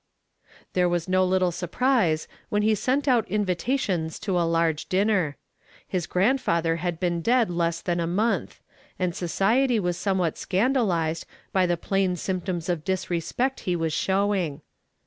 There 0.73 0.89
was 0.89 1.07
no 1.07 1.23
little 1.23 1.51
surprise 1.51 2.27
when 2.49 2.63
he 2.63 2.73
sent 2.73 3.07
out 3.07 3.29
invitations 3.29 4.17
for 4.17 4.31
a 4.31 4.45
large 4.45 4.89
dinner. 4.89 5.37
His 5.87 6.07
grandfather 6.07 6.77
had 6.77 6.99
been 6.99 7.21
dead 7.21 7.51
less 7.51 7.81
than 7.81 7.99
a 7.99 8.07
month, 8.07 8.61
and 8.97 9.13
society 9.13 9.79
was 9.79 9.97
somewhat 9.97 10.39
scandalized 10.39 11.27
by 11.53 11.67
the 11.67 11.77
plain 11.77 12.15
symptoms 12.15 12.67
of 12.67 12.83
disrespect 12.83 13.59
he 13.59 13.75
was 13.75 13.93
showing. 13.93 14.63